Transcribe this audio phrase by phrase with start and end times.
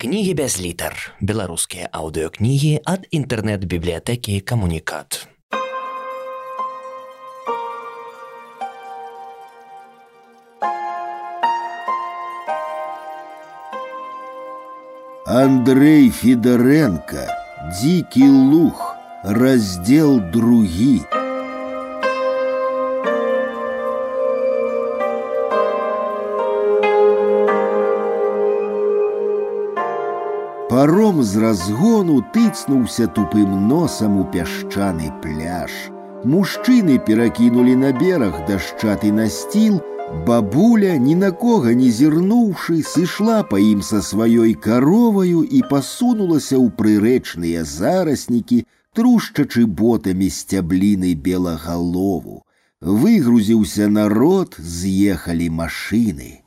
[0.00, 0.94] Кнігі без літар.
[1.18, 5.26] Беларускія аўдыёкнігі ад інтэрнэт-бібліятэкі камунікат.
[15.26, 17.26] Андрей Федоренко
[17.82, 18.94] «Дикий лух»
[19.24, 21.02] Раздел другі
[30.77, 35.71] Паром з разгону тыцнуўся тупым носам у пясчаны пляж.
[36.23, 39.81] Мужчыны перакінулі на бераг дашчаты насціл,
[40.27, 46.71] бабуля, ні на кога не зірнуўшы, сышла па ім са сваёй кароваю і пасунулася ў
[46.79, 48.63] прырэчныя зараснікі,
[48.95, 52.43] трушчачы ботамі сцябліны белагалову.
[52.79, 56.43] Выгрузіўся народ, з'ехалі машыны.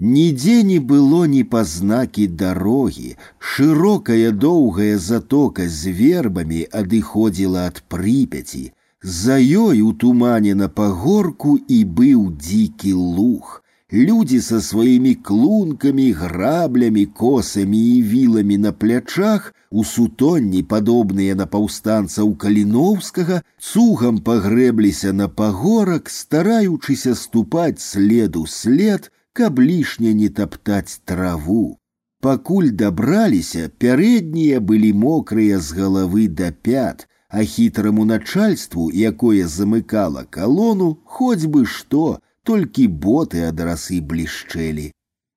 [0.00, 3.16] Нідзе не было ні пазнакі дарогі,
[3.52, 8.64] шырокая доўгая затока з вербамі адыходзіла ад прыпяці.
[9.02, 13.62] За ёй у тумане на пагорку і быў дзікі луг.
[13.92, 22.34] Людзі са сваімі клункамі, граблямі, косамі і віламі на плячах, у сутонні, падобныя на паўстанцаў
[22.36, 31.78] каліноўскага, цугам пагрэбліся на пагорак, стараючыся ступаць следу след, каб лішне не таптаць траву.
[32.20, 40.98] Пакуль дабраліся, пярэднія былі мокрыя з галавы да пят, а хітраму начальству, якое замыкала калону,
[41.04, 44.88] хоць бы што, толькі боты ад расы блішчэлі.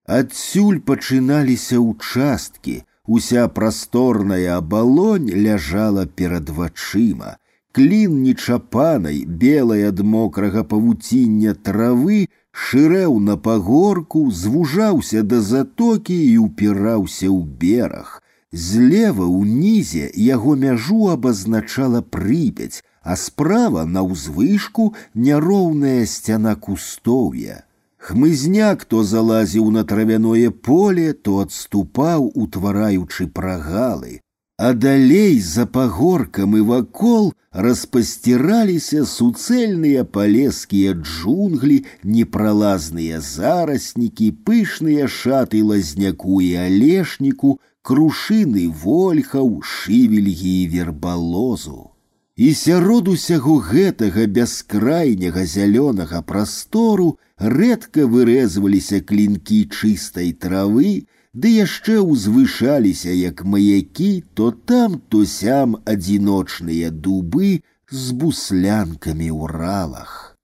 [0.07, 2.75] Адсюль пачыналіся ўчасткі,
[3.05, 7.37] уся прасторная абалонь ляжала перад вачыма.
[7.71, 17.27] Клін нечапанай, белай ад мокрага павуціння травы, шырэў на пагорку, звужаўся да затокі і ўпіраўся
[17.27, 18.21] ў бераг.
[18.51, 24.93] Злева ўнізе яго мяжу абазначала прыпяць, а справа на ўзвышку
[25.27, 27.63] няроўная сцяна кустоўя.
[27.97, 34.19] Хмызняк то залазіў на травяное поле, то адступаў, утвараючы прагалы
[34.61, 46.37] а далей за пагоркам і вакол распасціраліся суцэльныя палескія джунглі, непралазныя зараснікі, пышныя шаты лазняку
[46.45, 51.89] і алешніку, крушыны вольхаў, шывельгі і вербалозу.
[52.37, 63.13] І сярод усяго гэтага бяскрайняга зялёнага прастору рэдка вырэзваліся клінкі чыстай травы, ды яшчэ ўзвышаліся
[63.15, 70.37] як маякі то там то сям адзіночныя дубы з буслянкамі ў ралах.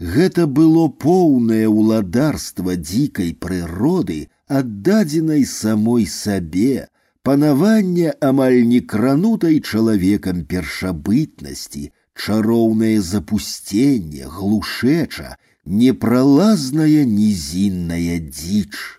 [0.00, 6.88] Гэта было поўнае ўладарства дзікай прыроды, аддадзенай самой сабе,
[7.22, 18.97] панаванне амаль не кранутай чалавекам першабытнасці, чароўнае запусценне, глушэча, непралазная нізінная дзіч.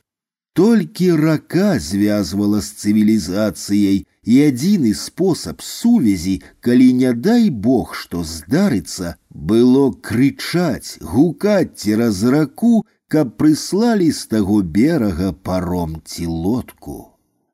[0.56, 9.16] Толькі рака звязвала з цывілізацыяй, і адзіны спосаб сувязі, калі не дай Бог, што здарыцца,
[9.30, 16.98] было крычаць, гукаць цераз раку, каб прыслалі з таго берага паром ці лодку.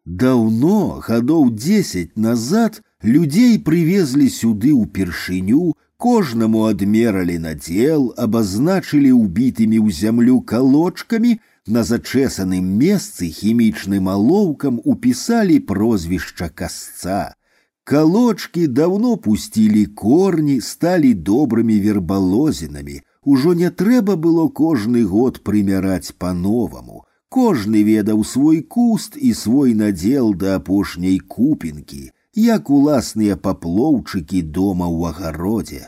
[0.05, 10.41] Даўно, гадоў дзесяць назад, людзей прывезлі сюды ўпершыню, кожнаму адмералі надзел, абазначылі ўбітымі ў зямлю
[10.41, 17.35] калочкамі, на зачесаным месцы хімічным алоўкам упісалі прозвішча касца.
[17.83, 23.01] Калочкі даўно пусцілі корні, сталі добрымі вербалозінамі.
[23.23, 27.05] Ужо не трэба было кожны год прымяраць па-новаму.
[27.29, 35.13] Кожны ведаў свой куст і свой надзел да апошняй купінкі, як уласныя паплоўчыкі дома ў
[35.13, 35.83] агародзе.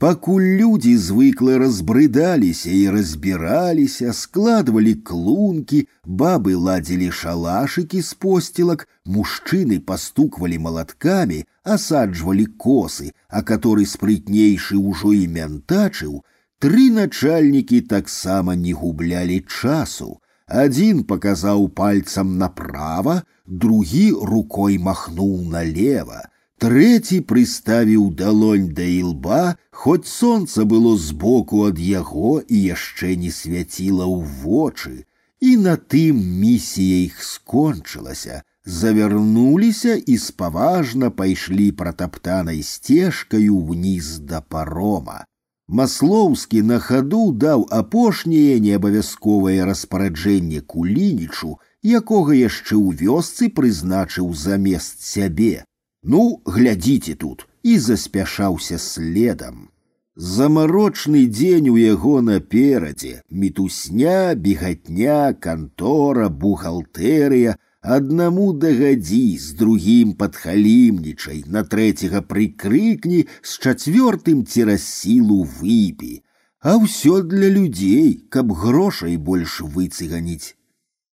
[0.00, 5.78] Пакуль людзі звыклы разбрыдаліся і разбіраліся, складвалі клункі,
[6.22, 8.84] бабы ладзілі шалашыкі з посцілак,
[9.14, 11.40] мужчыны пастуквалі малаткамі,
[11.76, 16.20] асаджвалі косы, а который спрытнейшы ўжо і мянтачыў,
[16.60, 20.20] тры начальнікі таксама не гублялі часу.
[20.46, 26.20] Адзін паказаў пальцам направа, другі рукой махнуў налево.
[26.64, 34.06] Трэці прыставіў далонь да ілба, хоць сонца было збоку ад яго і яшчэ не свяціла
[34.08, 34.94] ў вочы,
[35.40, 45.20] і на тым місія іх скончылася, завярнуліся і спаважна пайшлі пратаптанай сцежкаю ўніз да парома.
[45.68, 51.56] Маслоўскі на хаду даў апошняе неабавязковае распараджэнне кулінічу
[52.00, 55.66] якога яшчэ ў вёсцы прызначыў замест сябе.
[56.08, 59.70] Ну, глядзіце тут і заспяшаўся следам.
[60.16, 71.64] Замарочны дзень у яго наперадзе, мітусня, бегатня, кантора, бухгалтэрыя, аднаму дагадзі, з другім падхалімнічай, на
[71.74, 76.22] трэцяга прыкрыкні, з чацвёртым цераз сілу выпі.
[76.62, 80.54] А ўсё для людзей, каб грошай больш выцыганіць.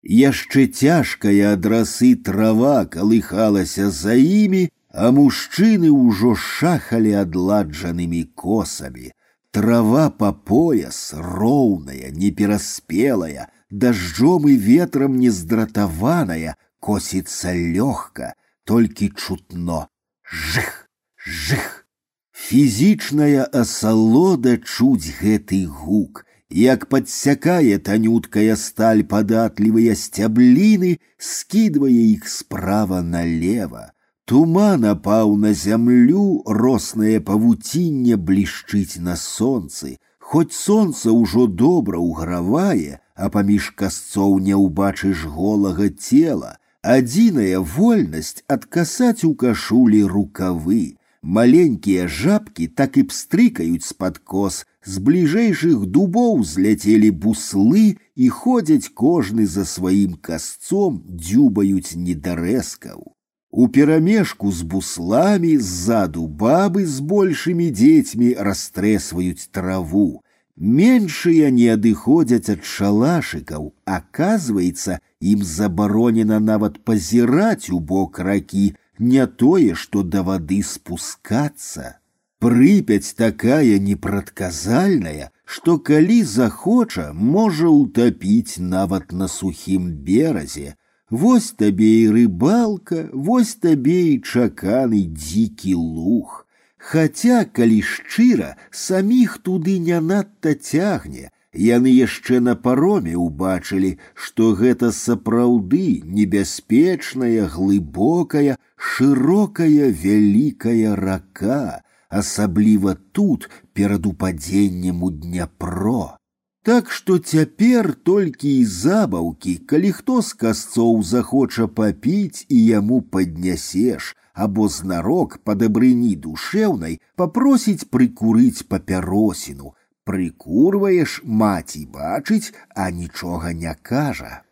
[0.03, 9.13] Яшчэ цяжкая адрасы трава калыхалася за імі, а мужчыны ўжо шахалі адладжанымі косамі.
[9.51, 18.35] Трава по пояс, роўная, непераспелая, дажджом і ветрам нездратаваная, косіцца лёгка,
[18.65, 19.89] толькі чутно.
[20.25, 21.85] Жых, жых.
[22.33, 33.89] Фізічная асалода чуць гэты гук, як падсякае танюткая сталь падатлівыя сцябліны, скідвае іх справа налево.
[34.25, 39.97] Туман апаў на зямлю, роснае павуцінне блішчыць на сонцы.
[40.19, 46.59] Хоць сонца ўжо добра ўгравае, а паміж касцоў не ўбачыш голага цела.
[46.83, 50.97] Адзіная вольнасць адкасаць у кашулі рукавы.
[51.23, 59.47] Маленькія жабкі так і пстрыкаюць з-пад кос, з бліжэйшых дубоў зляцелі буслы і ходзяць кожны
[59.47, 63.15] за сваім касцом, дзюбаюць недарэзкаў.
[63.51, 70.23] У перамешку з буслами ззаду бабы з большымі дзецьмі растрэсваюць траву.
[70.57, 74.99] Меншыя не адыходзяць ад шалашыкаў, аказваецца,
[75.33, 81.99] ім забаронена нават пазіраць у бок ракі, не тое, што да вады спускацца.
[82.43, 90.77] Прыпяць такая непрадказальная, што калі захоча, можа ўтапіць нават на сухім беразе,
[91.11, 96.45] Вось табе і рыбалка, вось табе і чаканы дзікі луг.
[96.77, 104.93] Хаця, калі шчыра, саміх туды не надта цягне, яны яшчэ на пароме ўбачылі, што гэта
[104.93, 111.81] сапраўды небяспечная, глыбокая, шырокая вялікая рака,
[112.13, 116.17] асабліва тут перад упадзеннем у дняпро.
[116.63, 124.15] Так што цяпер толькі і забаўкі, калі хто з касцоў захоча папіць і яму паднясеш,
[124.35, 129.73] або знарок па дабрыні душэўнай папросіць прыкурыць папяросіну.
[130.09, 134.43] Прыкурваеш маці бачыць, а нічога не кажа.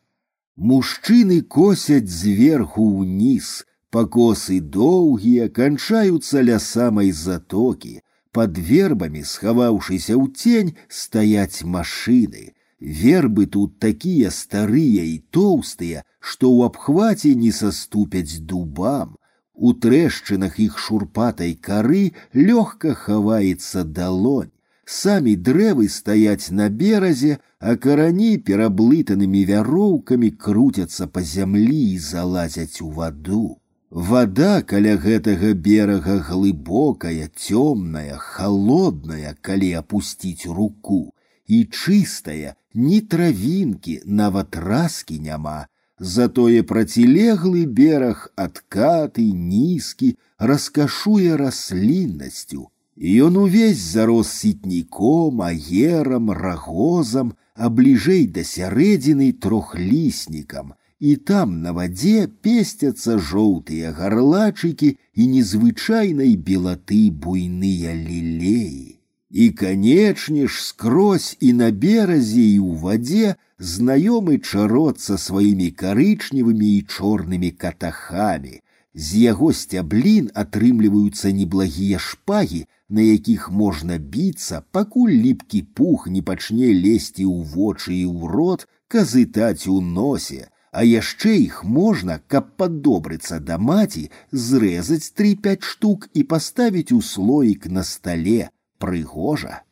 [0.57, 8.01] Мужчыны косяць зверху ўніз, пакосы доўгія канчаюцца ля самай затокі,
[8.37, 12.53] под вербами, схаваўшыся ў тень, стаяць машины.
[12.81, 19.17] Вербы тут такія старыя і тоўстыя, што ў абхваце не саступяць дубам.
[19.57, 24.53] У трэшчынах іх шурпатай кары лёгка хаваецца далонь.
[24.85, 32.93] Самі дрэвы стаяць на беразе, а карані пераблытанымі вяроўкамі круцяцца па зямлі і залазяць у
[32.99, 33.57] ваду.
[33.91, 41.15] Вода каля гэтага берага глыбокая, цёмная, холодная, калі апусціць руку,
[41.47, 45.67] і чыстая, ні травінкі, нават раскі няма.
[45.99, 52.69] Затое процілеглы бераг адкаты, нізкі, раскашуе расліннасцю.
[52.97, 62.27] Ён увесь зарос сітніком, аерам, рагозам, а бліжэй да сярэдзіны трохліснікам, і там на вадзе
[62.43, 68.97] песцяцца жоўтыя гарлачыкі і незвычайнай белаты буйныя лілеі.
[69.31, 76.71] І, канечне ж, скрозь і на беразе і ў вадзе знаёмы чарот са сваімі карычневымі
[76.77, 78.63] і чорнымі катахамі.
[78.95, 86.73] З яго сцяблін атрымліваюцца неблагія шпагі, на якіх можна біцца, пакуль ліпкі пух не пачне
[86.73, 93.39] лезці ў вочы і ў рот, казытаць у носе, а яшчэ іх можна, каб падобрыцца
[93.41, 94.03] да маці,
[94.33, 99.63] зрэзаць тры-пяць штук і паставіць у слоік на стале прыгожа.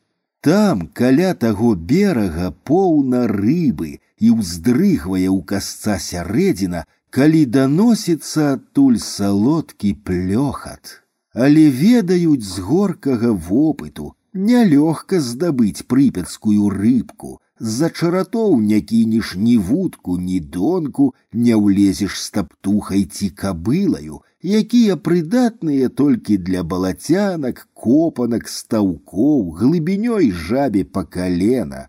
[0.40, 3.92] Там каля таго берага поўна рыбы
[4.25, 6.84] і ўздрыгвае ў касца сярэдзіна,
[7.14, 11.00] калі даносіцца адтуль салодкі плёхат.
[11.34, 20.18] Але ведаюць з горкага вопыту, нялёгка здабыць прыпецкую рыбку, з-за чаратоў не кінеш ні вудку,
[20.18, 29.54] ні донку, не ўлезеш з таптухай ці кабылаю, якія прыдатныя толькі для балацянак, копанак, стаўкоў,
[29.61, 31.88] глыбінёй жабе па калена.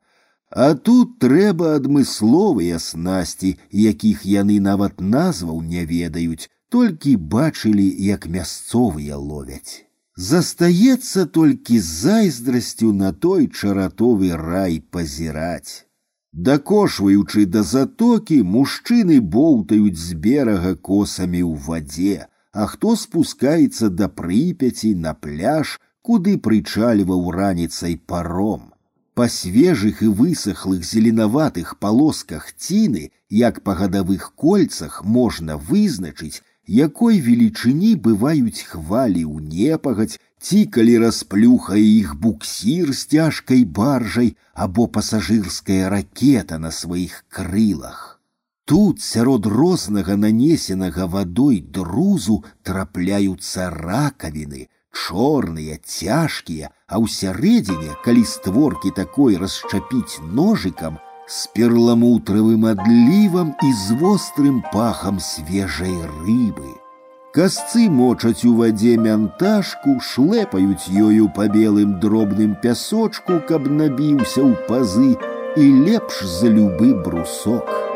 [0.52, 9.18] А тут трэба адмысловыя снасці, якіх яны нават назваў не ведаюць, толькі бачылі, як мясцовыя
[9.18, 9.84] ловяць.
[10.16, 15.86] Застаецца толькі з зайздрасцю на той чаратовы рай пазіраць.
[16.32, 24.96] Дакошваючы да затокі, мужчыны боўтаюць з берага косамі ў вадзе, а хто спускаецца да прыпяці
[25.08, 28.72] на пляж, куды прычальваў раніцай паром
[29.16, 37.96] па свежых і высохлых зеленаватых полосках ціны, як па гадавых кольцах можна вызначыць, якой велічыні
[38.08, 46.58] бываюць хвалі ў непагаць, ці калі расплюхае іх буксір з цяжкай баржай або пасажырская ракета
[46.58, 48.20] на сваіх крылах.
[48.66, 58.90] Тут сярод рознага нанесенага вадой друзу трапляюцца ракавіны, чорныя, цяжкія, а ў сярэдзіне, калі створкі
[59.02, 60.98] такой расчапіць ножикам,
[61.30, 66.74] з перламутравым адлівам і з вострым пахам свежай рыбы.
[67.36, 75.18] Касцы мочаць у вадзе мянташку, шлепаюць ёю па белым дробным пясочку, каб набіўся ў пазы
[75.58, 77.89] і лепш за любы брусок.